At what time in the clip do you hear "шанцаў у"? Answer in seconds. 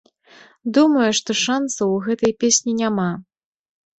1.41-2.01